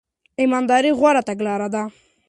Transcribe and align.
ایمانداري 0.39 0.91
غوره 0.99 1.21
تګلاره 1.29 1.67
ده. 1.73 1.83